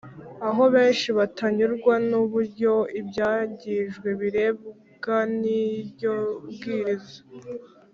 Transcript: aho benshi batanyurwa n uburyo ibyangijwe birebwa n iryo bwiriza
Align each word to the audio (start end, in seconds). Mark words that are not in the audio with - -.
aho 0.47 0.63
benshi 0.75 1.07
batanyurwa 1.17 1.93
n 2.09 2.11
uburyo 2.21 2.73
ibyangijwe 2.99 4.09
birebwa 4.19 5.17
n 5.39 5.39
iryo 5.65 6.13
bwiriza 6.51 7.19